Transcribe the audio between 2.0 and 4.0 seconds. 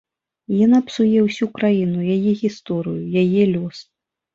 яе гісторыю, яе лёс.